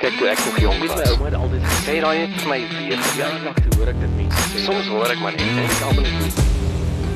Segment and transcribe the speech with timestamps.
[0.00, 0.96] Kyk toe ek nog jonk was.
[0.96, 4.62] My ouma het altyd gesê daai het vir my weer toe hoor ek dit mense.
[4.64, 6.38] Soms hoor ek maar net en ek almal net.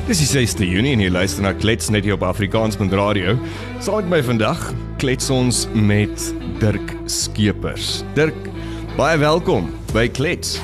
[0.05, 3.33] Dis die 6de Junie en jy luister na Klets net hier op Afrikaanspunt Radio.
[3.81, 4.61] Saam met my vandag
[5.01, 6.27] klets ons met
[6.61, 8.03] Dirk Skeepers.
[8.13, 8.37] Dirk,
[8.93, 10.59] baie welkom by Klets.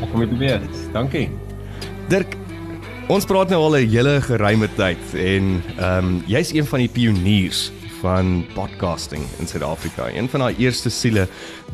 [0.00, 0.66] Welkom weer.
[0.98, 1.28] Dankie.
[2.10, 2.34] Dirk,
[3.06, 6.90] ons praat nou al 'n hele geruime tyd en ehm um, jy's een van die
[6.90, 7.68] pioniers
[8.06, 10.06] van podcasting in Suid-Afrika.
[10.14, 11.24] Een van daai eerste siele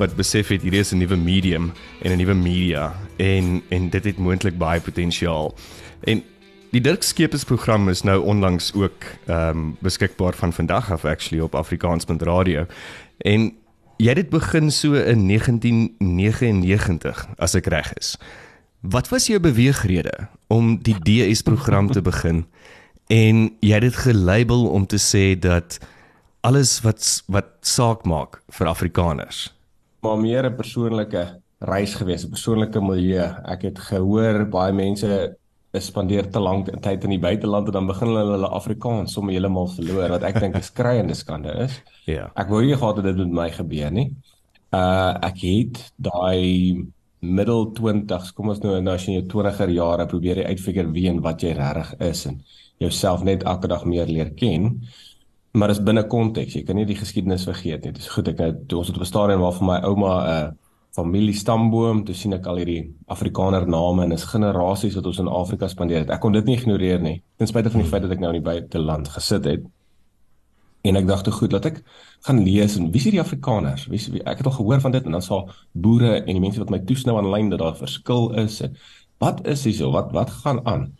[0.00, 4.04] wat besef het hierdie is 'n nuwe medium en 'n nuwe media en en dit
[4.04, 5.54] het moontlik baie potensiaal.
[6.00, 6.22] En
[6.70, 11.44] die Dirk Skeepers program is nou onlangs ook ehm um, beskikbaar van vandag af actually
[11.44, 12.66] op Afrikaans.radio.
[13.18, 13.52] En
[13.96, 18.18] jy het dit begin so in 1999 as ek reg is.
[18.80, 22.46] Wat was jou beweegrede om die DS program te begin?
[23.06, 25.78] En jy het dit gelabel om te sê dat
[26.42, 29.50] alles wat wat saak maak vir Afrikaners.
[30.02, 33.34] Maar meer 'n persoonlike reis gewees, 'n persoonlike milieu.
[33.44, 35.36] Ek het gehoor baie mense
[35.80, 39.68] spandeer te lank tyd in die buiteland en dan begin hulle hulle Afrikaans sommer heeltemal
[39.68, 41.80] verloor wat ek dink 'n skreiende skande is.
[42.04, 42.30] Ja.
[42.36, 44.14] Ek wou nie gehad het dit met my gebeur nie.
[44.72, 46.86] Uh ek het daai
[47.20, 50.92] middel 20s, kom ons nou nou as jy in jou 20er jare probeer jy uitfigure
[50.92, 52.42] wie en wat jy regtig is en
[52.78, 54.82] jouself net elke dag meer leer ken
[55.52, 56.54] maar is binne konteks.
[56.56, 57.92] Jy kan nie die geskiedenis vergeet nie.
[57.92, 60.12] Dit is goed ek nou toe ons het op 'n stadium waar vir my ouma
[60.22, 60.50] 'n uh,
[60.92, 65.28] familie stamboom, toe sien ek al hierdie Afrikaner name en is generasies wat ons in
[65.28, 66.10] Afrika spandeer het.
[66.10, 67.22] Ek kon dit nie ignoreer nie.
[67.38, 69.64] Ten spyte van die feit dat ek nou in die buiteland gesit het.
[70.82, 71.82] En ek dink toe goed dat ek
[72.26, 73.86] gaan lees en wie is hierdie Afrikaners?
[73.86, 76.58] Wie, wie ek het al gehoor van dit en dan sal boere en die mense
[76.58, 78.60] wat my toesnou aanlyn dat daar verskil is.
[78.66, 78.76] En
[79.22, 79.92] wat is hierso?
[79.94, 80.90] Wat wat gaan aan?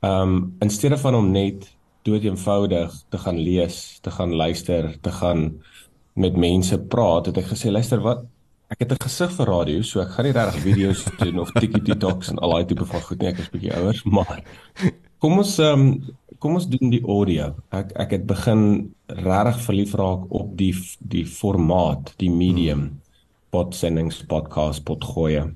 [0.00, 1.70] Ehm um, in steede van om net
[2.08, 5.46] dood eenvoudig te gaan lees, te gaan luister, te gaan
[6.18, 8.24] met mense praat, het ek gesê luister wat
[8.68, 12.30] ek het 'n gesig vir radio, so ek gaan nie regtig video's doen of TikToks
[12.32, 14.42] en al daai tipe van goed nie, ek is bietjie ouer, maar
[15.18, 15.84] kom ons um,
[16.38, 17.54] kom ons doen die audio.
[17.74, 22.78] Ek ek het begin regtig verlief raak op die die formaat, die medium.
[22.78, 23.00] Hmm.
[23.50, 25.48] Podsendings, podcast, potgoeie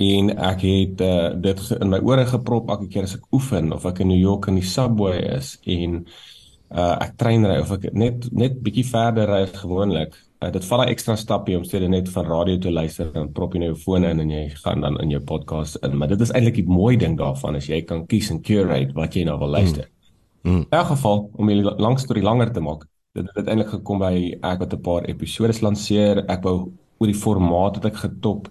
[0.00, 3.84] en ek het uh, dit in my ore geprop elke keer as ek oefen of
[3.88, 6.00] ek in New York in die subway is en
[6.72, 10.84] uh, ek treinry of ek net net bietjie verder ry as gewoonlik uh, dit val
[10.84, 13.80] 'n ekstra stapie om steeds net van radio te luister en prop jy nou jou
[13.84, 16.68] foon in en jy gaan dan in jou podcast in maar dit is eintlik die
[16.68, 19.90] mooi ding daarvan as jy kan kies en curate wat jy nou wil luister.
[20.42, 20.52] Mm.
[20.52, 20.64] Mm.
[20.70, 24.14] In elk geval om die lang storie langer te maak dit het uiteindelik gekom by
[24.40, 28.48] ek wat 'n paar episode lanseer ek wou oor die formaat het ek getop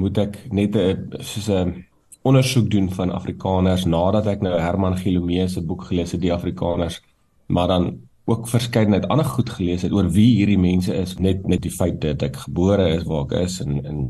[0.00, 1.84] moet ek net 'n soos 'n
[2.22, 7.00] ondersoek doen van Afrikaners nadat ek nou Herman Gilomee se boek gelees het die Afrikaners
[7.46, 11.62] maar dan ook verskeidenheid ander goed gelees het oor wie hierdie mense is net net
[11.66, 14.00] die feit dat ek gebore is waar ek is en in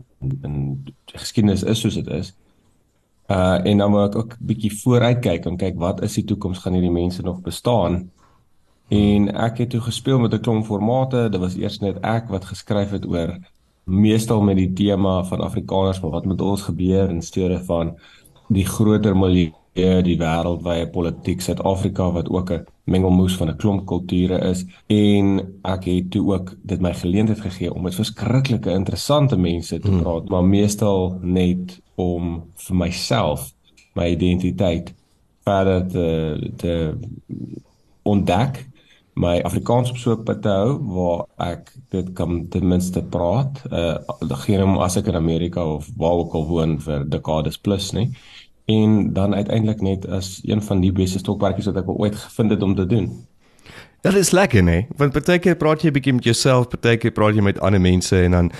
[0.44, 0.56] in
[1.14, 2.34] geskiedenis is soos dit is.
[3.30, 6.60] Uh en dan moet ek ook bietjie vooruit kyk en kyk wat is die toekoms
[6.64, 8.10] gaan hierdie mense nog bestaan?
[8.90, 11.28] En ek het toe gespeel met 'n klomp formate.
[11.30, 13.38] Dit was eers net ek wat geskryf het oor
[13.90, 17.96] meestal met die tema van Afrikaners maar wat met ons gebeur in steede van
[18.48, 19.50] die groter milieu
[20.02, 25.84] die wêreldwye politiek Suid-Afrika wat ook 'n mengelmoes van 'n klomp kulture is en ek
[25.84, 30.02] het toe ook dit my geleentheid gegee om met verskriklike interessante mense te hmm.
[30.02, 30.30] praat hmm.
[30.30, 33.52] maar meestal net om vir myself
[33.94, 34.94] my identiteit
[35.44, 36.94] verder te te
[38.02, 38.69] ontdek
[39.14, 43.62] my Afrikaans op so 'n punt te hou waar ek dit kan ten minste praat.
[43.70, 43.96] Uh
[44.44, 48.10] geen om as ek in Amerika of waar ook al woon vir dekades plus nie.
[48.66, 52.62] En dan uiteindelik net as een van die beste stokperdjies wat ek ooit gevind het
[52.62, 53.26] om te doen.
[54.00, 54.86] Dit is lekker, nee.
[54.96, 58.30] Want partykeer praat jy 'n bietjie met jouself, partykeer praat jy met ander mense en
[58.30, 58.50] dan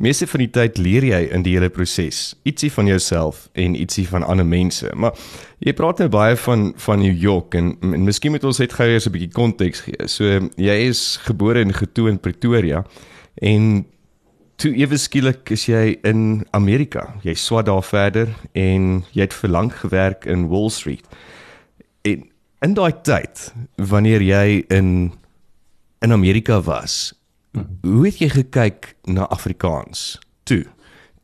[0.00, 4.06] meeste van die tyd leer jy in die hele proses ietsie van jouself en ietsie
[4.08, 4.88] van ander mense.
[4.96, 5.16] Maar
[5.60, 8.88] jy praat nou baie van van New York en, en miskien moet ons net gou
[8.88, 10.08] eers 'n bietjie konteks gee.
[10.08, 12.84] So jy is gebore en getoe in Pretoria
[13.36, 13.84] en
[14.60, 17.14] toe ewe skielik is jy in Amerika.
[17.22, 21.06] Jy swat daar verder en jy het vir lank gewerk in Wall Street.
[22.04, 22.24] En
[22.60, 25.12] in daai tyd wanneer jy in
[26.00, 27.12] in Amerika was,
[27.50, 30.62] Hoe het jy gekyk na Afrikaans toe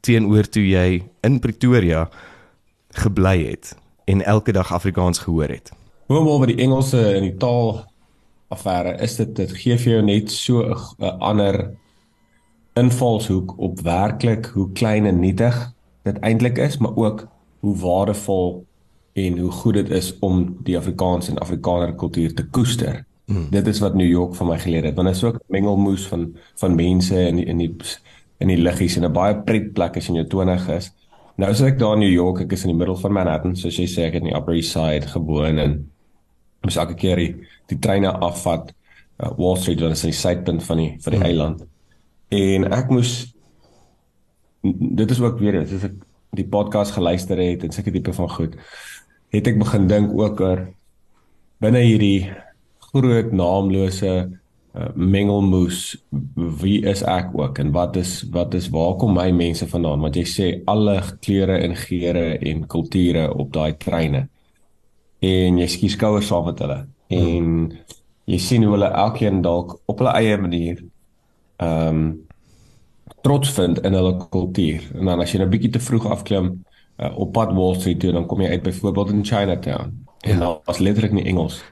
[0.02, 2.08] teenoor toe jy in Pretoria
[2.98, 3.76] gebly het
[4.10, 5.70] en elke dag Afrikaans gehoor het?
[6.06, 7.84] Hoewel met die Engelse en die taal
[8.50, 10.66] affære is dit dit gee vir jou net so
[10.98, 11.76] 'n ander
[12.74, 17.28] invalshoek op werklik hoe klein en nietig dit eintlik is, maar ook
[17.60, 18.66] hoe waardevol
[19.12, 23.05] en hoe goed dit is om die Afrikaans en Afrikaner kultuur te koester.
[23.26, 23.48] Mm.
[23.50, 24.94] Dit is wat New York vir my geleer het.
[24.94, 26.28] Want dit is ook mengelmoes van
[26.60, 27.72] van mense in die, in die
[28.38, 30.92] in die liggies en 'n baie pret plek as jy in jou 20 is.
[31.36, 33.76] Nou as ek daar in New York, ek is in die middel van Manhattan, soos
[33.76, 35.90] jy sê ek het in die Upper East Side gewoon en
[36.62, 37.34] moes elke keer die,
[37.66, 38.72] die treine afvat
[39.20, 41.28] uh, Wall Street wat is in die suidpunt van die van die hmm.
[41.28, 41.64] eiland.
[42.28, 43.34] En ek moes
[44.62, 45.94] dit is ook weer as ek
[46.36, 48.56] die podcast geluister het en sulke tipe van goed,
[49.32, 50.66] het ek begin dink ook oor
[51.62, 52.32] binne hierdie
[52.96, 54.12] groot naamlose
[54.76, 55.96] uh, mengelmoes
[56.60, 60.04] wie is ek ook en wat is wat is waar kom my mense vandaan?
[60.04, 64.26] Want jy sê alle kleure en geure en kulture op daai treine.
[65.24, 66.78] En jy skiet skouers saam met hulle.
[67.08, 67.66] En hmm.
[68.26, 70.84] jy sien hoe hulle elkeen dalk op hulle eie manier
[71.62, 72.06] ehm um,
[73.26, 74.82] trots vind in hulle kultuur.
[74.94, 76.50] En dan as jy 'n nou bietjie te vroeg afklim
[76.98, 80.04] uh, op pad Wall Street toe dan kom jy uit byvoorbeeld in Chinatown.
[80.20, 80.38] En ja.
[80.38, 81.62] daar was letterlik nie Engels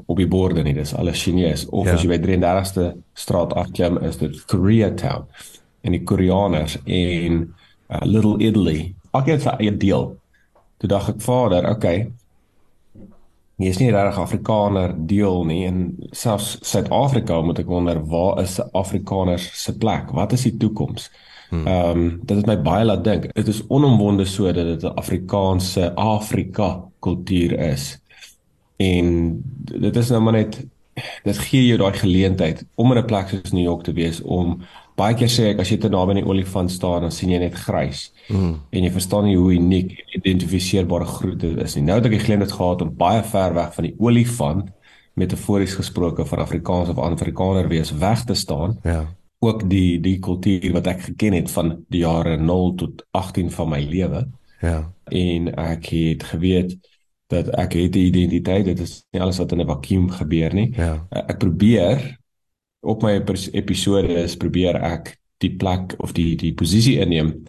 [0.00, 1.96] op die borde nie, dis alles Chinese of ja.
[1.96, 5.26] as jy by 33ste straat afklim is dit Koreatown
[5.82, 7.42] en die Koreaners en
[7.90, 8.92] uh, Little Italy.
[9.12, 10.12] Ek het sy eie deel.
[10.80, 12.06] Toe dink ek vader, okay.
[13.62, 15.82] Jy is nie regtig Afrikaner deel nie en
[16.16, 20.10] selfs Suid-Afrika moet ek wonder waar is Afrikaners se plek?
[20.16, 21.10] Wat is die toekoms?
[21.52, 21.66] Hmm.
[21.68, 23.28] Ehm um, dit het my baie laat dink.
[23.36, 28.01] Dit is onomwonde so dat dit 'n Afrikaanse Afrika kultuur is
[28.82, 29.08] en
[29.72, 30.60] dit is nou maar net
[31.24, 34.60] dit gee jou daai geleentheid om in 'n plek soos New York te wees om
[34.96, 37.38] baie keer sê ek as jy te naby aan die olifant staan dan sien jy
[37.38, 38.12] net grys.
[38.28, 38.60] Mm.
[38.70, 41.84] en jy verstaan nie hoe uniek en identifiseerbare groet dit is nie.
[41.84, 44.70] Nou het ek die geleentheid gehad om baie ver weg van die olifant
[45.14, 48.78] metafories gesproke van Afrikaans of Afrikaner wees weg te staan.
[48.82, 49.06] Ja.
[49.42, 53.68] Ook die die kultuur wat ek geken het van die jare 0 tot 18 van
[53.68, 54.26] my lewe.
[54.60, 54.92] Ja.
[55.04, 56.76] En ek het geweet
[57.32, 60.70] dat ek het 'n identiteit dit is nie alles wat in 'n vakuum gebeur nie
[60.76, 61.06] ja.
[61.10, 62.18] ek probeer
[62.80, 67.42] op my episode is probeer ek die plek of die die posisie inneem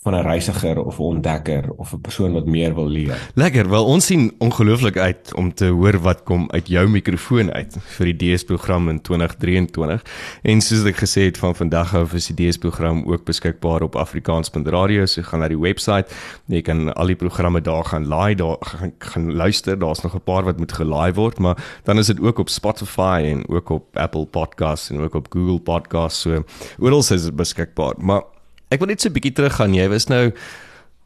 [0.00, 3.30] van 'n reisiger of 'n ontdekker of 'n persoon wat meer wil leer.
[3.34, 3.68] Lekker.
[3.68, 8.12] Wel ons sien ongelooflik uit om te hoor wat kom uit jou mikrofoon uit vir
[8.12, 10.02] die DS program in 2023.
[10.42, 13.96] En soos ek gesê het van vandag af is die DS program ook beskikbaar op
[13.96, 15.06] afrikaans.radio.
[15.06, 16.40] So gaan na die webwerf.
[16.46, 19.78] Jy kan al die programme daar gaan laai, daar gaan, gaan luister.
[19.78, 23.22] Daar's nog 'n paar wat moet gelaai word, maar dan is dit ook op Spotify
[23.24, 26.20] en ook op Apple Podcasts en ook op Google Podcasts.
[26.20, 26.44] So
[26.78, 27.94] oral is dit beskikbaar.
[27.98, 28.22] Maar
[28.68, 29.74] Ek wil net so 'n bietjie teruggaan.
[29.74, 30.32] Jy was nou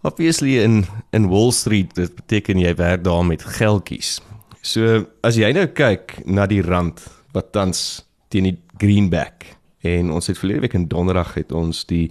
[0.02, 1.94] obviously in in Wall Street.
[1.94, 4.20] Dit beteken jy werk daar met geldjies.
[4.62, 7.00] So as jy nou kyk na die rand
[7.32, 12.10] wat tans teen die greenback en ons het verlede week in Donderdag het ons die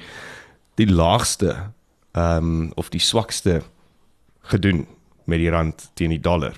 [0.75, 1.71] die laagste
[2.15, 3.61] ehm um, of die swakste
[4.51, 4.87] gedoen
[5.25, 6.55] met die rand teen die dollar.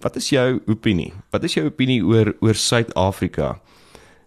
[0.00, 1.12] Wat is jou opinie?
[1.30, 3.60] Wat is jou opinie oor oor Suid-Afrika?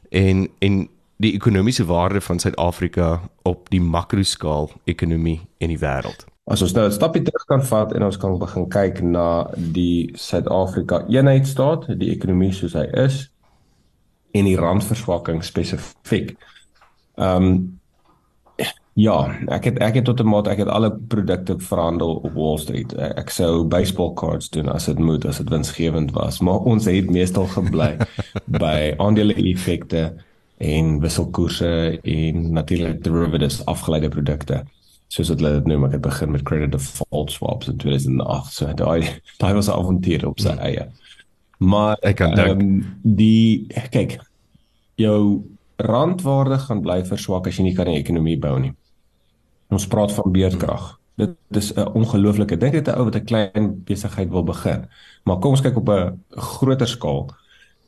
[0.10, 0.88] En en
[1.18, 6.26] die ekonomiese waarde van Suid-Afrika op die makroskaal ekonomie in die wêreld.
[6.48, 10.12] As ons nou 'n stapie terug kan vat en ons kan begin kyk na die
[10.16, 13.32] Suid-Afrika eenheidstaat, die ekonomie soos hy is
[14.32, 16.38] en die randverswakking spesifiek.
[17.18, 17.80] Ehm um,
[18.94, 22.58] ja, ek het ek het tot 'n mate ek het alle produkte verhandel op Wall
[22.58, 22.94] Street.
[22.94, 27.10] Ek sou baseball cards doen as dit moet, as dit winsgewend was, maar ons het
[27.10, 27.98] meestal gebly
[28.64, 30.14] by aandele effekte
[30.58, 34.64] en wisselkoerse en natuurlik derivatives afgeleide produkte
[35.08, 35.86] soos wat hulle dit noem.
[35.88, 40.28] Ek het begin met credit default swaps in 2008 so daai daai was 'n avontuur
[40.28, 40.60] op sy hmm.
[40.60, 40.88] eie.
[41.58, 44.20] Maar ek kan um, die kyk
[44.96, 45.46] jou
[45.78, 48.74] randwaarde gaan bly verswak as jy nie kan 'n ekonomie bou nie.
[49.70, 53.84] Ons praat van beerdkrag dit is 'n ongelooflike dink dit 'n ou wat 'n klein
[53.84, 54.86] besigheid wil begin.
[55.24, 57.30] Maar kom ons kyk op 'n groter skaal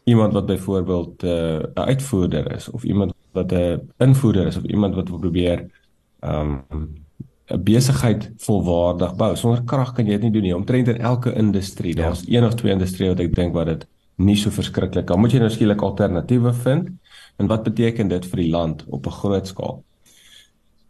[0.09, 4.63] iemand wat byvoorbeeld eh, 'n uh, uitvoerder is of iemand wat 'n invoerder is of
[4.63, 5.65] iemand wat wil probeer
[6.19, 6.63] um
[7.49, 9.35] 'n besigheid volwaardig bou.
[9.35, 10.55] Sonder krag kan jy dit nie doen nie.
[10.55, 12.01] Omtrent in elke industrie, ja.
[12.01, 15.19] daar's een of twee industrieë wat ek dink wat dit nie so verskriklik kan.
[15.19, 16.89] Moet jy nou skielik alternatiewe vind?
[17.37, 19.83] En wat beteken dit vir die land op 'n groot skaal?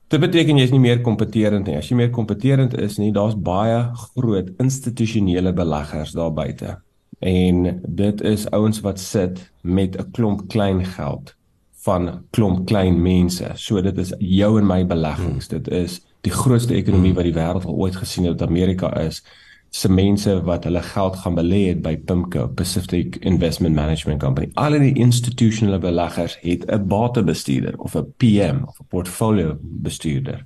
[0.07, 1.77] Dit beteken jy is nie meer kompeterend nie.
[1.77, 6.77] As jy meer kompeterend is nie, daar's baie groot institusionele beleggers daar buite
[7.19, 11.35] en dit is ouens wat sit met 'n klomp klein geld
[11.71, 13.51] van klomp klein mense.
[13.55, 15.47] So dit is jou en my beleggings.
[15.47, 15.57] Hmm.
[15.57, 17.15] Dit is die grootste ekonomie hmm.
[17.15, 19.23] wat die wêreld al ooit gesien het, Amerika is
[19.69, 24.49] se mense wat hulle geld gaan belê het by PIMCO, Pacific Investment Management Company.
[24.57, 30.45] Al die institusionele beleggers het 'n batebestuurder of 'n PM of 'n portfolio bestuurder.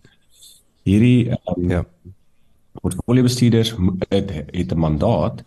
[0.83, 1.85] Hierdie um, ja.
[2.81, 3.75] portfolio bestuurders
[4.09, 5.43] het, het 'n mandaat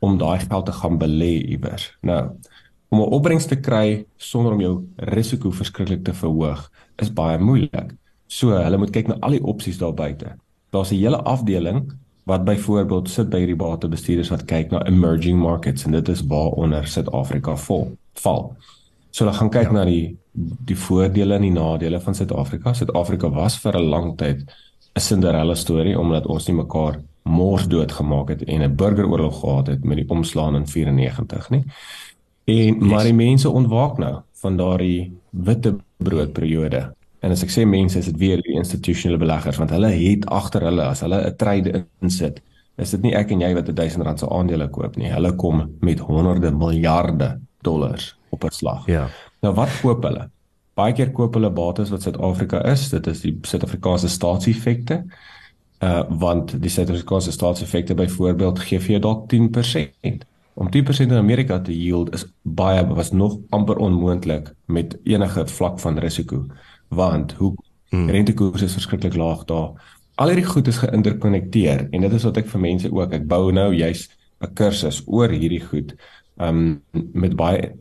[0.00, 1.90] om daai geld te gaan belê iewers.
[2.02, 2.30] Nou,
[2.90, 7.94] om 'n opbrengs te kry sonder om jou risiko verskriklik te verhoog, is baie moeilik.
[8.26, 10.36] So hulle moet kyk na al die opsies daar buite.
[10.70, 11.92] Daar's 'n hele afdeling
[12.24, 16.86] wat byvoorbeeld sit by hierdie batebestuurders wat kyk na emerging markets en dit is waaronder
[16.86, 18.56] Suid-Afrika vol val.
[19.10, 19.72] So hulle gaan kyk ja.
[19.72, 20.16] na die
[20.66, 22.72] die voordele en die nadele van Suid-Afrika.
[22.72, 24.44] Suid-Afrika was vir 'n lang tyd
[24.94, 29.66] 'n Cinderella storie omdat ons nie mekaar mors dood gemaak het en 'n burgeroorlog gehad
[29.66, 31.64] het met die omslaan in 94 nie.
[32.44, 32.78] En yes.
[32.78, 36.94] maar die mense ontwaak nou van daardie witte broodperiode.
[37.20, 40.64] En as ek sê mense is dit weer die institusionele beleggers want hulle het agter
[40.70, 42.40] hulle as hulle 'n trade insit,
[42.76, 45.12] is dit nie ek en jy wat 'n 1000 rand se aandele koop nie.
[45.12, 48.86] Hulle kom met honderde miljarde dollars op 'n slag.
[48.86, 49.08] Ja.
[49.42, 50.30] Nou wat koop hulle?
[50.74, 52.88] Baie keer koop hulle bates wat Suid-Afrika is.
[52.88, 55.04] Dit is die Suid-Afrikaanse staatseffekte.
[55.80, 60.26] Uh want die Suid-Afrikaanse staatseffekte byvoorbeeld gee vir jou dalk 10%.
[60.54, 65.80] Om 10% in Amerika te yield is baie was nog amper onmoontlik met enige vlak
[65.80, 66.46] van risiko.
[66.88, 67.54] Want hoe
[67.88, 68.10] hmm.
[68.10, 69.96] rentekoerse is verskriklik laag daar.
[70.14, 73.52] Al hierdie goed is geïnterkonnekteer en dit is wat ek vir mense ook ek bou
[73.52, 74.08] nou juis
[74.40, 75.94] 'n kursus oor hierdie goed
[76.40, 77.72] um met baie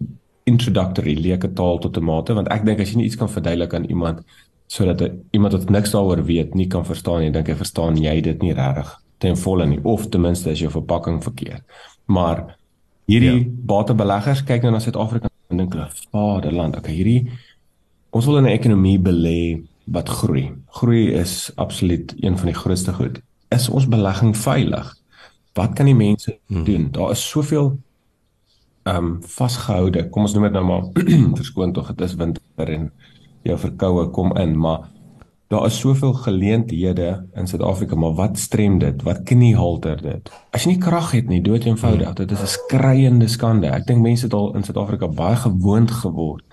[0.49, 3.73] introductory leuke taal tot 'n mate want ek dink as jy nie iets kan verduidelik
[3.73, 4.23] aan iemand
[4.69, 5.01] sodat
[5.33, 8.53] iemand wat niks daaroor weet nie kan verstaan nie, dink ek verstaan jy dit nie
[8.53, 11.65] regtig ten volle nie of ten minste as jou verpakking verkeerd.
[12.07, 12.45] Maar
[13.09, 13.45] hierdie ja.
[13.71, 17.31] batebeleggers kyk nou na Suid-Afrika en dink hulle, "Vaderland, okay, hierdie
[18.11, 19.61] ons wil in 'n ekonomie belê
[19.91, 20.53] wat groei.
[20.67, 23.21] Groei is absoluut een van die grootste goed.
[23.49, 24.95] Is ons belegging veilig?
[25.53, 26.63] Wat kan die mense hmm.
[26.63, 26.91] doen?
[26.91, 27.79] Daar is soveel
[28.83, 30.09] ehm um, vasgehoude.
[30.09, 30.83] Kom ons noem dit nou maar
[31.41, 32.91] verskoon tog dit is winter en
[33.43, 34.87] jou verkoue kom in, maar
[35.49, 39.01] daar is soveel geleenthede in Suid-Afrika, maar wat strem dit?
[39.03, 40.29] Wat kniehalter dit?
[40.53, 42.19] As jy nie krag het nie, dood eenvoudig, hmm.
[42.21, 43.67] dit is 'n skreiende skande.
[43.67, 46.43] Ek dink mense het al in Suid-Afrika baie gewoond geword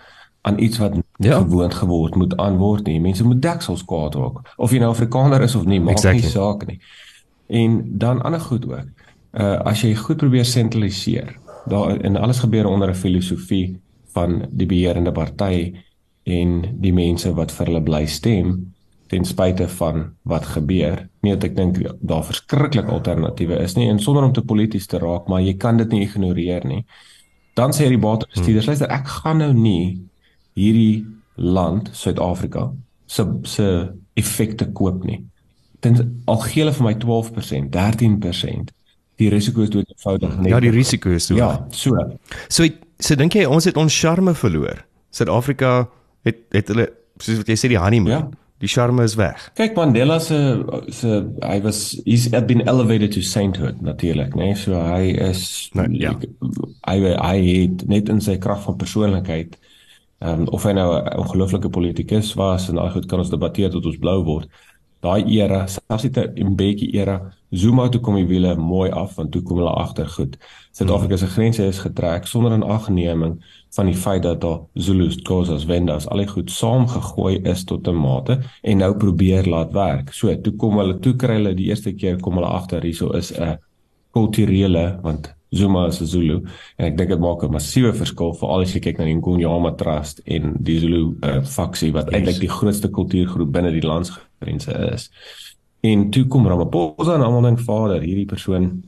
[0.46, 1.38] aan iets wat ja.
[1.38, 3.00] gewoond geword moet aanword nie.
[3.00, 4.54] Mense moet deksels kwaad raak.
[4.56, 6.22] Of jy nou Afrikaner is of nie, maak exactly.
[6.22, 6.80] nie saak nie.
[7.46, 8.86] En dan ander goed ook.
[9.32, 13.80] Uh as jy goed probeer sentraliseer, daar en alles gebeur onder 'n filosofie
[14.14, 15.74] van die beheerende party
[16.26, 18.56] en die mense wat vir hulle bly stem
[19.06, 21.04] ten spyte van wat gebeur.
[21.22, 24.98] Nie dat ek dink daar verskriklik alternatiewe is nie en sonder om te polities te
[24.98, 26.82] raak, maar jy kan dit nie ignoreer nie.
[27.56, 28.74] Dan sê die batebestuurders, hmm.
[28.74, 30.02] luister, ek gaan nou nie
[30.58, 31.06] hierdie
[31.38, 32.72] land Suid-Afrika
[33.06, 33.68] se se
[34.18, 35.22] effekte koop nie.
[35.84, 38.74] Dit al gee hulle vir my 12%, 13%
[39.20, 40.50] die risiko is dood eenvoudig net.
[40.50, 41.36] Ja, die risiko is so.
[41.38, 41.96] Ja, so.
[42.48, 42.66] So
[42.98, 44.82] so dink jy ons het ons charme verloor?
[45.16, 45.86] Suid-Afrika
[46.26, 46.90] het het hulle
[47.22, 48.12] soos wat jy sê die honeymoon.
[48.12, 48.44] Ja.
[48.64, 49.50] Die charme is weg.
[49.58, 50.36] Kyk Mandela se
[50.88, 54.52] se hy was he's been elevated to sainthood natuurlik, né?
[54.52, 54.56] Nee?
[54.56, 56.14] So hy is nou, ja.
[56.88, 59.58] hy hy het net in sy krag van persoonlikheid
[60.24, 63.70] ehm um, of hy nou 'n ongelooflike politikus was en al goed kan ons debatteer
[63.70, 64.48] tot ons blou word
[65.00, 69.30] daai era, selfs dit 'n bietjie era, Zuma toe kom die wiele mooi af want
[69.32, 70.36] toe kom hulle agter goed.
[70.76, 73.36] Suid-Afrika se grense is getrek sonder 'n agneming
[73.76, 78.40] van die feit dat daar Zulus, Xhosas, Vendas al goed saamgegooi is tot 'n mate
[78.62, 80.12] en nou probeer laat werk.
[80.12, 83.32] So toe kom hulle toe kry hulle die eerste keer kom hulle agter hierso is
[83.32, 83.58] 'n
[84.10, 86.36] kulturele want Zuma is 'n Zulu
[86.76, 89.74] en ek dink dit maak 'n massiewe verskil veral as jy kyk na die Ngonyama
[89.76, 92.14] Trust en die Zulu uh, faksie wat yes.
[92.14, 95.10] eintlik die grootste kultuurgroep binne die landsgrense is.
[95.82, 98.84] En toe kom Ramaphosa en almal dink vader, hierdie persoon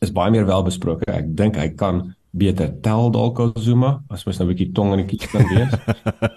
[0.00, 1.08] is baie meer welbesproke.
[1.10, 4.92] Ek dink hy kan beter tel dalk as Zuma as mens nou 'n bietjie tong
[4.92, 5.72] in die kies kan wees.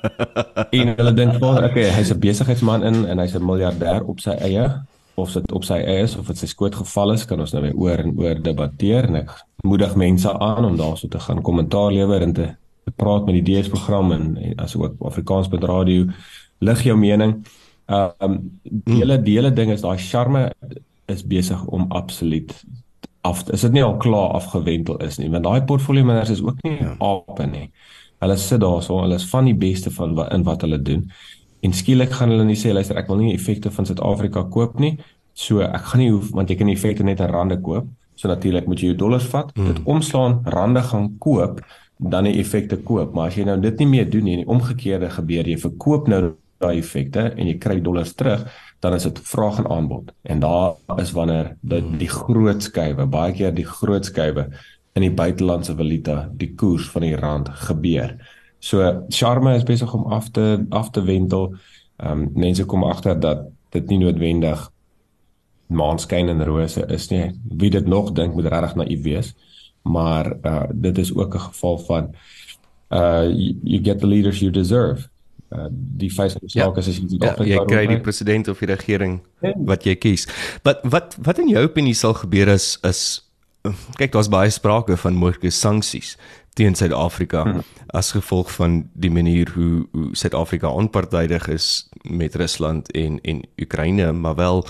[0.77, 4.37] en hulle dink vader, okay, hy's 'n besigheidsman in en hy's 'n miljardêr op sy
[4.37, 4.69] eie
[5.17, 7.63] of dit op sy eie is of dit sy skoot geval is, kan ons nou
[7.65, 9.33] weer oor en oor debatteer en ek
[9.65, 12.51] moedig mense aan om daarso te gaan kommentaar lewer en te,
[12.85, 16.11] te praat met die DS program en, en asook Afrikaans.radio radio
[16.59, 17.37] lig jou mening.
[17.87, 20.49] Ehm um, die hele die hele ding is daai charme
[21.07, 22.53] is besig om absoluut
[23.21, 26.61] af is dit nie al klaar afgewentel is nie want daai portfolio managers is ook
[26.63, 26.95] nie ja.
[26.99, 27.69] ape nie.
[28.17, 31.03] Hulle sit daarso, hulle is van die beste van wat in wat hulle doen.
[31.65, 34.97] En skielik gaan hulle nie sê luister ek wil nie effekte van Suid-Afrika koop nie.
[35.37, 37.89] So ek gaan nie hoef want jy kan die effekte net in rande koop.
[38.17, 39.73] So natuurlik moet jy jou dollars vat, hmm.
[39.73, 41.61] dit omslaan, rande gaan koop,
[41.97, 43.13] dan die effekte koop.
[43.13, 46.21] Maar as jy nou dit nie meer doen nie, die omgekeerde gebeur, jy verkoop nou
[46.61, 48.47] daai effekte en jy kry dollars terug,
[48.81, 50.09] dan is dit vraag en aanbod.
[50.25, 51.99] En daar is wanneer dit hmm.
[52.01, 54.47] die groot skuwe, baie keer die groot skuwe
[54.97, 58.15] in die buitelandse valuta, die koers van die rand gebeur.
[58.59, 61.55] So charme is besig om af te af te wendel.
[61.97, 64.71] Ehm um, mense kom agter dat dit nie noodwendig
[65.67, 67.31] maanskyn en rose is nie.
[67.57, 69.35] Wie dit nog dink moet regtig naïef wees.
[69.81, 72.15] Maar uh dit is ook 'n geval van
[72.89, 75.09] uh you, you get the leaders you deserve.
[75.49, 76.81] uh, die die saak ja.
[76.81, 79.53] is as jy ja, jy kry die president of die regering ja.
[79.69, 80.27] wat jy kies.
[80.67, 83.03] Wat wat wat in jou opinie sal gebeur as is
[83.99, 86.15] kyk daar's baie sprake van moontlike sanksies
[86.57, 87.63] teen Suid-Afrika hmm.
[87.93, 94.11] as gevolg van die manier hoe hoe Suid-Afrika onpartydig is met Rusland en en Oekraïne,
[94.11, 94.65] maar wel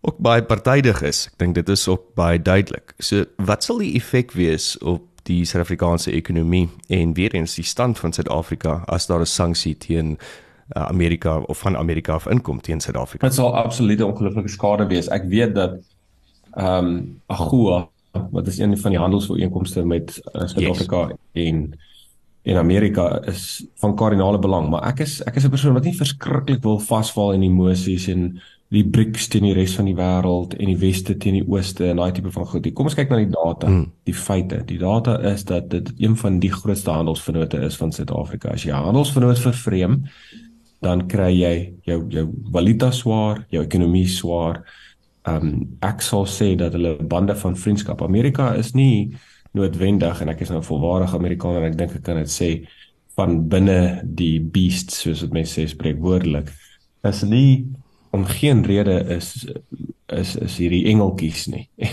[0.00, 1.26] ook baie partydig is.
[1.32, 2.94] Ek dink dit is ook baie duidelik.
[2.98, 7.98] So wat sal die effek wees op die Suid-Afrikaanse ekonomie en weer eens die stand
[7.98, 10.18] van Suid-Afrika as daar 'n sanksie teen
[10.76, 13.26] uh, Amerika of van Amerika af inkom teen Suid-Afrika.
[13.26, 15.08] Dit sal absoluut 'n ongelooflike skade wees.
[15.08, 15.80] Ek weet dat
[16.52, 17.88] ehm um, AGOA
[18.30, 21.46] wat is een van die handelsooreenkomste met uh, Suid-Afrika yes.
[21.46, 21.78] en
[22.46, 25.96] en Amerika is van kardinale belang, maar ek is ek is 'n persoon wat nie
[25.96, 28.38] verskriklik wil vasval in emosies en
[28.74, 32.00] die BRICS teen die res van die wêreld en die weste teen die ooste en
[32.00, 32.66] daai tipe van goed.
[32.74, 33.84] Kom ons kyk na die data, mm.
[34.08, 34.62] die feite.
[34.66, 38.54] Die data is dat dit een van die grootste handelsvennote is van Suid-Afrika.
[38.54, 40.00] As jy handelsvennoot vervreem,
[40.82, 41.54] dan kry jy
[41.86, 44.64] jou jou valuta swaar, jou ekonomie swaar.
[45.26, 48.02] Ehm um, ek sal sê dat hulle bande van vriendskap.
[48.02, 49.16] Amerika is nie
[49.56, 52.50] noodwendig en ek is nou 'n volwaardige Amerikaner en ek dink ek kan dit sê
[53.16, 56.52] van binne die beast soos wat mense sê spreekwoordelik.
[57.02, 57.66] Is nie
[58.12, 59.46] om geen rede is
[60.06, 61.68] is is hierdie engeltjies nie.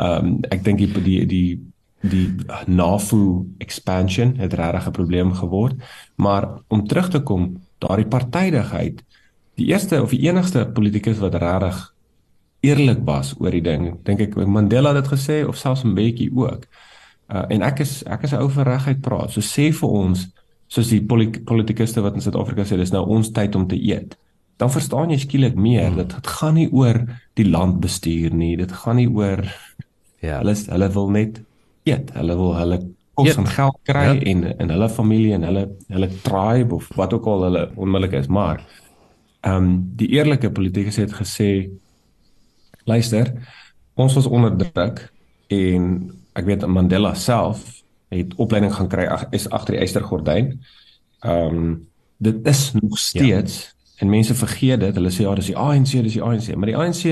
[0.00, 1.60] Ehm um, ek dink die die die
[2.02, 2.28] die
[2.66, 5.74] NAFU expansion het regtig 'n probleem geword,
[6.16, 9.04] maar om terug te kom, daardie partydigheid,
[9.54, 11.92] die eerste of die enigste politikus wat regtig
[12.62, 16.66] eerlik was oor die ding, dink ek Mandela het dit gesê of selfs bietjie ook.
[17.32, 19.30] Uh, en ek is ek is 'n ou vir regheid praat.
[19.30, 20.28] So sê vir ons
[20.68, 24.16] soos die politikuste wat in Suid-Afrika sê dis nou ons tyd om te eet
[24.62, 25.98] dan verstaan jy skielik meer hmm.
[26.02, 27.00] dat dit gaan nie oor
[27.38, 29.44] die land bestuur nie dit gaan nie oor
[30.22, 31.40] ja hulle hulle wil net
[31.88, 32.78] eet hulle wil hulle
[33.18, 34.18] kos en geld kry ja.
[34.32, 38.30] en in hulle familie en hulle hulle tribe of wat ook al hulle onmiddellik is
[38.30, 38.62] maar
[39.42, 41.50] ehm um, die eerlike politikus het gesê
[42.84, 43.32] luister
[43.94, 45.12] ons was onderdruk
[45.52, 50.58] en ek weet Mandela self het opleiding gaan kry ag is agter die eystergordyn
[51.22, 51.88] ehm um,
[52.22, 53.02] dit is nog ja.
[53.02, 54.94] steeds ja En mense vergeet dit.
[54.98, 57.02] Hulle sê ja, dis die ANC, dis die ANC, maar die ANC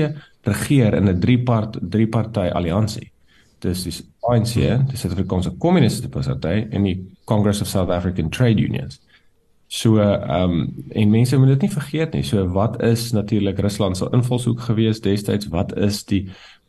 [0.43, 3.11] regeer in 'n drie-part drie-party alliansie.
[3.63, 3.93] Dis die
[4.27, 4.53] ANC,
[4.89, 8.99] die Suid-Afrikaanse Kommuniste Party en die Congress of South African Trade Unions.
[9.71, 12.25] So ehm um, en mense moet dit nie vergeet nie.
[12.27, 15.47] So wat is natuurlik Rusland se invalshoek gewees destyds?
[15.47, 16.25] Wat is die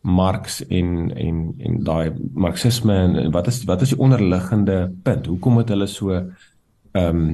[0.07, 5.27] Marx en en en daai Marxisme en wat is wat is die onderliggende punt?
[5.27, 6.31] Hoekom het hulle so ehm
[6.95, 7.27] um,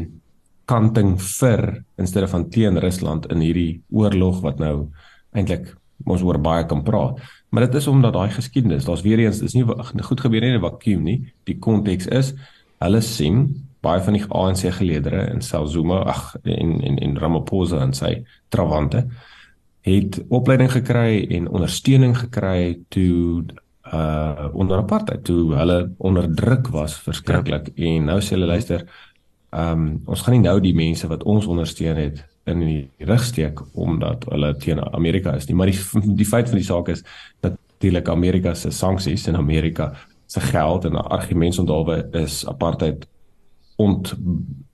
[0.69, 4.89] kanting vir in steede van teen Rusland in hierdie oorlog wat nou
[5.37, 7.21] eintlik ons oor baie kan praat.
[7.49, 10.61] Maar dit is omdat daai geskiedenis, daar's weer eens dis nie goed gebeur nie in
[10.61, 11.33] 'n vakuum nie.
[11.45, 12.35] Die konteks is
[12.81, 17.93] hulle sien baie van die ANC geleedere in Zuma, ag en en en Ramaphosa en
[17.93, 19.07] sy trawante
[19.87, 23.45] het opleiding gekry en ondersteuning gekry toe
[23.93, 27.71] uh onder apartheid toe hulle onderdruk was verskriklik.
[27.75, 27.85] Ja.
[27.85, 28.85] en nou sê hulle luister
[29.51, 32.19] Ehm um, ons gaan nie nou die mense wat ons ondersteun het
[32.53, 36.61] in die rug steek omdat hulle teen Amerika is nie, maar die die feit van
[36.61, 37.01] die saak is
[37.41, 39.95] natuurlik Amerika se sanksies en Amerika
[40.27, 43.07] se geld en argumentsonthaalwe is apartheid
[43.79, 44.15] ont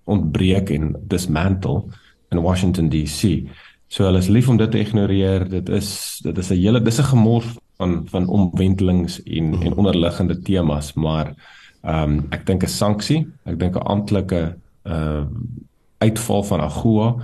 [0.05, 1.85] ontbreek en dismantle
[2.33, 3.45] in Washington DC.
[3.89, 5.47] So hulle is lief om dit te ignoreer.
[5.49, 10.41] Dit is dit is 'n hele dis 'n gemors van van omwentelings en en onderliggende
[10.41, 11.35] temas, maar
[11.83, 15.25] ehm um, ek dink 'n sanksie, ek dink 'n amptelike uh
[15.99, 17.17] uitval van AGOA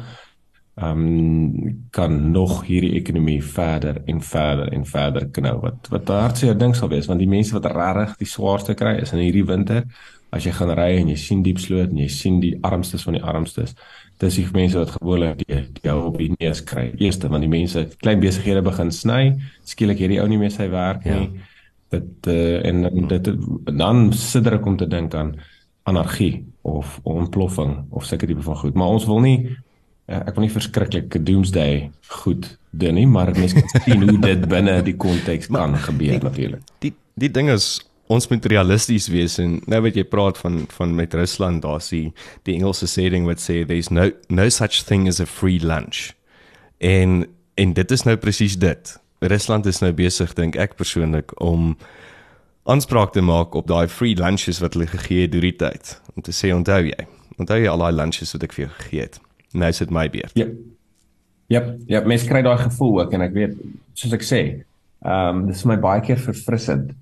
[0.81, 6.59] ehm um, kan nog hierdie ekonomie verder en verder en verder knou wat wat hartseer
[6.59, 9.85] ding sal wees want die mense wat regtig die swaarste kry is in hierdie winter
[10.31, 13.23] as jy gaan ry en jy sien diepsloot en jy sien die armstes van die
[13.23, 13.75] armstes
[14.21, 17.87] dis die mense wat gewoonlik die die op die neus kry eerste want die mense
[18.03, 19.23] klein besighede begin sny
[19.69, 21.49] skielik hierdie ou nie meer sy werk nie ja.
[21.97, 23.33] dit uh, en dit
[23.67, 25.35] dan sidder ek om te dink aan
[25.91, 28.75] anargie of ontploffing of sulke tipe van goed.
[28.75, 31.91] Maar ons wil nie uh, ek wil nie verskriklike doomsday
[32.23, 36.67] goed doen nie, maar mense kan sien hoe dit binne die konteks kan gebeur natuurlik.
[36.85, 37.79] Die die ding is
[38.11, 42.11] ons moet realisties wees en nou wat jy praat van van met Rusland, daar's die
[42.49, 46.11] die Engelse saying wat sê there's no no such thing as a free lunch.
[46.79, 47.25] En
[47.61, 48.97] en dit is nou presies dit.
[49.21, 51.77] Rusland is nou besig dink ek persoonlik om
[52.71, 55.95] aanspraak te maak op daai free lunches wat hulle gegee het deur die tyd.
[56.15, 57.07] Om te sê onthou jy,
[57.39, 59.21] onthou jy al daai lunches wat ek vir jou gegee het.
[59.53, 60.35] Nou is dit my beurt.
[60.39, 60.49] Ja.
[61.51, 63.55] Ja, ja, mens kry daai gevoel ook en ek weet
[63.99, 64.41] soos ek sê,
[65.03, 66.93] ehm um, dis my baie keer verfrissend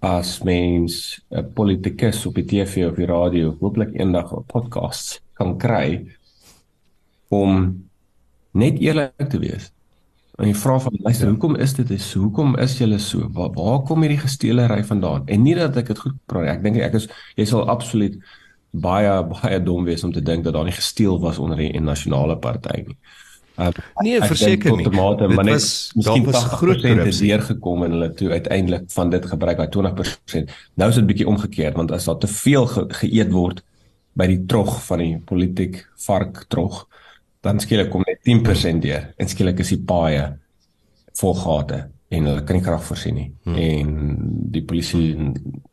[0.00, 5.58] as mens 'n politikus op die TV of die radio hooplik eendag 'n podcast kan
[5.58, 6.06] kry
[7.28, 7.84] om
[8.52, 9.72] net eerlik te wees.
[10.38, 11.32] En jy vra van luister, ja.
[11.32, 12.20] hoekom is dit so?
[12.20, 13.28] Hoekom is julle so?
[13.32, 15.26] Waar waar kom hierdie gesteelery vandaan?
[15.26, 16.50] En nie dat ek dit goed praat nie.
[16.50, 18.16] Ek dink ek is jy sal absoluut
[18.70, 22.38] baie baie dom wees om te dink dat daar nie gesteel was onder die nasionale
[22.38, 22.96] party nie.
[22.96, 23.29] Uh,
[24.04, 24.84] nee, verseker nie.
[24.86, 29.60] Tomate, maar net miskien was groot deur gekom en hulle toe uiteindelik van dit gebruik
[29.60, 30.54] by 20%.
[30.80, 33.64] Nou is dit bietjie omgekeerd want as daar te veel ge geëet word
[34.18, 36.82] by die trog van die politiek vark trog,
[37.44, 40.26] dan skielik kom net 10% deur en skielik is die paaie
[41.20, 43.28] vol gate en hulle kan nie krag voorsien nie.
[43.46, 43.58] Hmm.
[43.60, 43.92] En
[44.50, 45.14] die polisie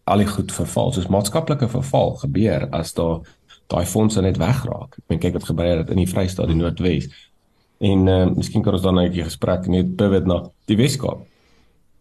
[0.06, 3.24] al die goed verval, soos maatskaplike verval gebeur as daar
[3.72, 5.00] daai fondse net wegraak.
[5.02, 7.10] Ek meen kyk wat gebeur het in die Vrystaat, die Noordwes.
[7.80, 11.26] En uh, miskien kan ons dan 'n bietjie gesprek net pivot na die Weskaap.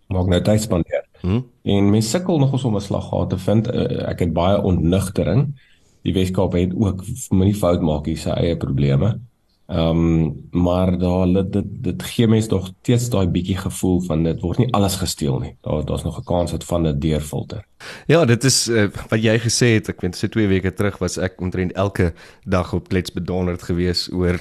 [0.08, 1.04] Maak nou tyd spandeer.
[1.20, 1.44] Hmm?
[1.62, 3.68] En mense sukkel nog om 'n slaggat te vind.
[3.68, 5.54] Uh, ek het baie ontnigtering.
[6.02, 9.18] Die Weskaap het ook moenie fout maak hier sy eie probleme.
[9.66, 14.40] Ehm um, maar daar dit dit gee mense tog steeds daai bietjie gevoel van dit
[14.40, 15.56] word nie alles gesteel nie.
[15.60, 17.66] Daar daar's nog 'n kans dat van dit deurfilter.
[18.06, 19.88] Ja, dit is uh, wat jy gesê het.
[19.88, 22.12] Ek weet so 2 weke terug was ek omtrent elke
[22.44, 24.38] dag op klets bedonderd geweest oor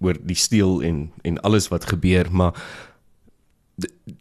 [0.00, 2.54] oor die steel en en alles wat gebeur, maar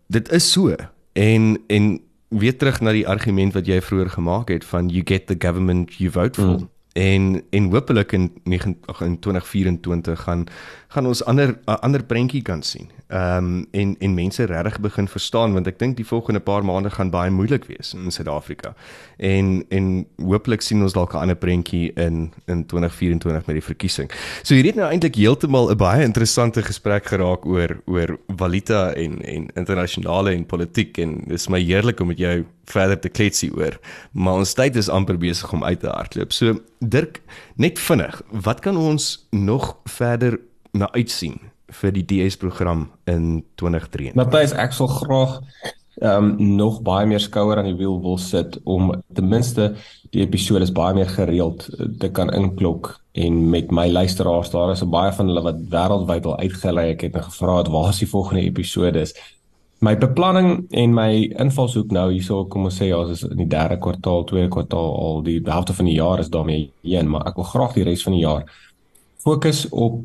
[0.08, 0.76] dit is so.
[1.14, 5.28] En en weer terug na die argument wat jy vroeër gemaak het van you get
[5.28, 6.60] the government you vote for.
[6.60, 10.46] Mm en en hopelik in 2024 gaan
[10.88, 12.88] gaan ons ander ander prentjie kan sien.
[13.08, 16.90] Ehm um, en en mense regtig begin verstaan want ek dink die volgende paar maande
[16.90, 18.72] gaan baie moeilik wees in Suid-Afrika.
[19.18, 24.12] En en hopelik sien ons dalk 'n ander prentjie in in 2024 met die verkiesing.
[24.44, 29.22] So hier het nou eintlik heeltemal 'n baie interessante gesprek geraak oor oor valuta en
[29.22, 33.80] en internasionale en politiek en dis my heerlik om met jou verder te kletsie oor.
[34.12, 36.34] Maar ons tyd is amper besig om uit te hardloop.
[36.34, 37.22] So Dirk,
[37.56, 40.40] net vinnig, wat kan ons nog verder
[40.72, 41.40] na uitsien
[41.82, 44.16] vir die DS program in 2023?
[44.20, 45.40] Matthys, ek sal graag
[45.96, 49.70] ehm um, nog baie meer skouer aan die wiel wil sit om ten minste
[50.12, 54.84] die episode is baie meer gereeld te kan inklok en met my luisteraars daar is
[54.84, 58.44] baie van hulle wat wêreldwyd al uitgelei ek het gevra het waar is die volgende
[58.44, 59.16] episode is
[59.84, 61.10] my beplanning en my
[61.42, 65.24] invalshoek nou hierso kom ons sê ja is in die derde kwartaal, tweede kwartaal al
[65.26, 68.16] die helfte van die jaar is daarmee heen, maar ek wil graag die res van
[68.16, 68.46] die jaar
[69.26, 70.02] fokus op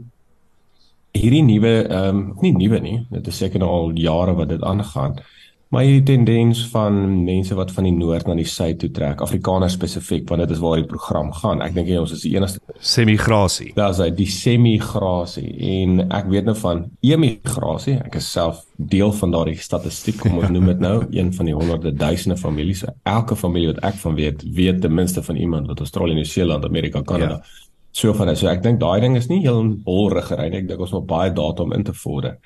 [1.16, 4.62] hierdie nuwe ehm um, nie nuwe nie, dit is seker nou al jare wat dit
[4.62, 5.18] aangaan.
[5.70, 9.76] Maar hierdie tendens van mense wat van die noord na die suid toe trek, Afrikaners
[9.76, 11.60] spesifiek, want dit is waar die program gaan.
[11.62, 13.68] Ek dink ons is die enigste semigrasie.
[13.76, 18.00] Daar's hy die semigrasie en ek weet nou van emigrasie.
[18.02, 21.54] Ek is self deel van daardie statistiek, kom ons noem dit nou, een van die
[21.54, 22.82] honderde duisende families.
[23.06, 27.04] Elke familie wat ek van weet, weet ten minste van iemand wat Australië, Nieu-Seeland, Amerika,
[27.06, 27.38] Kanada.
[27.38, 27.70] Ja.
[27.94, 28.42] So van dit.
[28.42, 30.64] So ek dink daai ding is nie heel holrigery nie.
[30.64, 32.40] Ek dink ons moet baie data om in te vorder.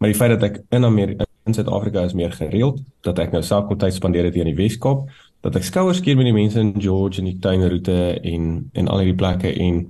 [0.00, 3.42] Maar die feit dat ek in Amerika in Suid-Afrika is meer gereeld dat ek nou
[3.42, 5.08] self kon tyd spandeer het hier in die Weskaap
[5.44, 9.02] dat ek skouers keer met die mense in George en die tuinroete en en al
[9.02, 9.86] hierdie plekke en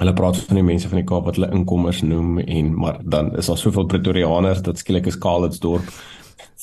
[0.00, 3.34] hulle praat van die mense van die Kaap wat hulle inkommers noem en maar dan
[3.38, 5.86] is daar soveel Pretoriaaners dat skielik is Kalitsdorp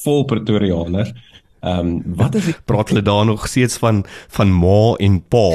[0.03, 1.13] vol Pretoriaaners.
[1.61, 4.03] Ehm um, wat is die praat hulle daar nog steeds van
[4.35, 5.47] van ma en pa?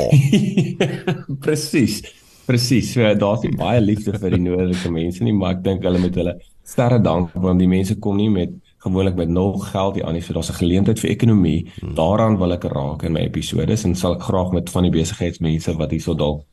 [1.45, 2.01] Presies.
[2.47, 2.92] Presies.
[2.95, 6.38] So daar's baie liefde vir die noordelike mense nie, maar ek dink hulle met hulle
[6.64, 8.51] sterre dank want die mense kom nie met
[8.83, 10.22] gewoonlik met nul geld hier aan nie.
[10.22, 11.70] So daar's 'n geleentheid vir ekonomie.
[11.81, 11.94] Hmm.
[11.94, 15.77] daaraan wil ek raak in my episodes en sal ek graag met van die besigheidsmense
[15.77, 16.44] wat hierso dalk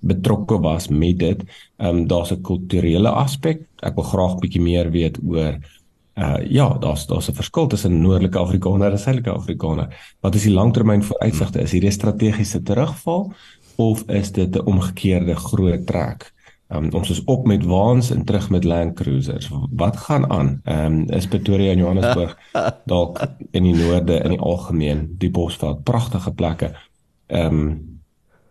[0.00, 1.42] betrokke was met dit
[1.78, 3.66] ehm um, daar's 'n kulturele aspek.
[3.82, 5.58] Ek wil graag bietjie meer weet oor
[6.18, 9.88] uh ja daar's daar's 'n verskil tussen noordelike Afrikaner en suidelike Afrikaner.
[10.20, 11.60] Wat is die langtermyn vooruitsigte?
[11.60, 13.32] Is hierdie strategiese terugval
[13.76, 16.32] of is dit 'n omgekeerde groot trek
[16.68, 19.48] Um, ons is op met waans en terug met Land Cruisers.
[19.70, 20.60] Wat gaan aan?
[20.64, 22.38] Ehm um, is Pretoria en Johannesburg
[22.92, 26.74] dalk in die noorde in die algemeen, die Bosveld, pragtige plekke.
[27.26, 28.00] Ehm um,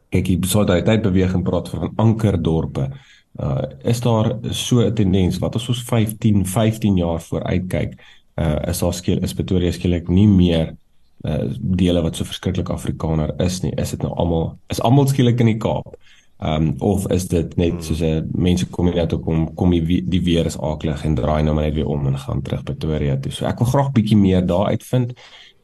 [0.10, 0.32] kyk
[0.65, 2.89] daai tyd beweging praat van ankerdorpe.
[3.38, 8.01] Uh is daar so 'n tendens wat ons 15 15 jaar vooruit kyk,
[8.36, 10.75] uh is daar skielik is Pretoria skielik nie meer
[11.21, 13.71] uh dele wat so verskriklik Afrikaner is nie.
[13.75, 15.95] Is dit nou almal is almal skielik in die Kaap?
[16.38, 17.82] Ehm um, of is dit net hmm.
[17.82, 21.43] soos 'n mense kom net toe kom kom die, die weer is aaklig en draai
[21.43, 23.32] nou maar net weer om en gaan terug Pretoria toe.
[23.32, 25.13] So ek wil graag bietjie meer daar uitvind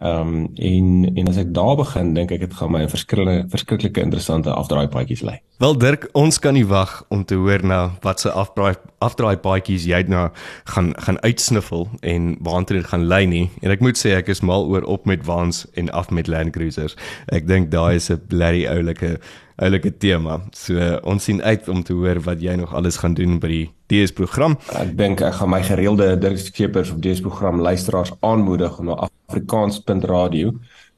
[0.03, 3.45] Ehm um, en en as ek daar begin dink ek dit gaan my 'n verskillende
[3.49, 5.39] verskriklike interessante afdraai paadjies lei.
[5.57, 9.85] Wel Dirk, ons kan nie wag om te hoor nou wat se afdraai afdraai paadjies
[9.85, 10.29] jy nou
[10.63, 13.49] gaan gaan uitsniffel en waartoe dit gaan lei nie.
[13.61, 16.51] En ek moet sê ek is mal oor op met Vans en af met Land
[16.51, 16.95] Cruisers.
[17.27, 19.19] Ek dink daai is 'n bloody oulike
[19.55, 20.39] oulike tema.
[20.57, 23.51] So uh, ons sien uit om te hoor wat jy nog alles gaan doen by
[23.51, 24.57] die DS program.
[24.79, 28.97] Ek dink ek gaan my gereelde Dirk Skeepers op DS program luisteraars aanmoedig om na
[29.29, 30.53] afrikaans.radio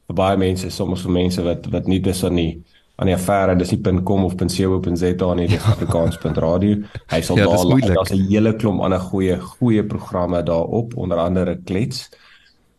[0.06, 2.52] vir baie mense soms vir mense wat wat nie dis aan die
[2.96, 6.78] aan die affære dis nie .com of .co.za nie dis afrikaans.radio
[7.12, 11.58] hy sal ja, daar daar's 'n hele klomp ander goeie goeie programme daarop onder andere
[11.66, 12.26] klets ehm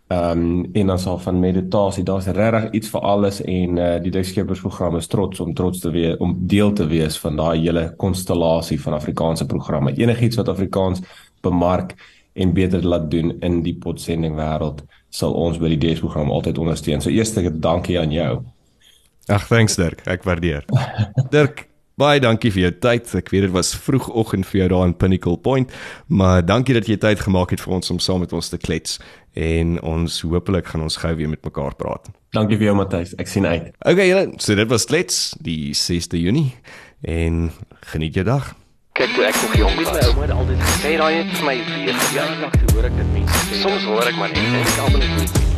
[0.08, 4.60] um, en dan sal van meditasie daar's regtig iets vir alles en uh, die Duitskeppers
[4.60, 8.80] program is trots om trots te wees om deel te wees van daai hele konstellasie
[8.82, 11.02] van Afrikaanse programme enigiets wat Afrikaans
[11.42, 11.94] bemark
[12.36, 16.58] en beter laat doen in die potsending wêreld sal ons by die DS program altyd
[16.60, 17.00] ondersteun.
[17.00, 18.42] So eerstens dankie aan jou.
[19.32, 20.04] Ag, thanks Dirk.
[20.06, 20.66] Ek waardeer.
[21.34, 21.64] Dirk,
[21.96, 23.09] baie dankie vir jou tyd.
[23.16, 25.72] Ek weet dit was vroegoggend vir jou daar in Pinnacle Point,
[26.12, 28.98] maar dankie dat jy tyd gemaak het vir ons om saam met ons te klets
[29.37, 32.12] en ons hopelik gaan ons gou weer met mekaar praat.
[32.37, 33.16] Dankie vir jou Matthys.
[33.20, 33.72] Ek sien uit.
[33.80, 36.52] Okay, julle, so dit was klets die 6de Junie
[37.00, 37.48] en
[37.92, 38.52] geniet jou dag.
[38.96, 42.00] Kyk toe ek nog jong was, ouma het altyd gesê raai het vir my weer
[42.04, 43.44] verjaardag toe hoor ek dit mense.
[43.64, 45.55] Soms hoor ek maar net en ek almal net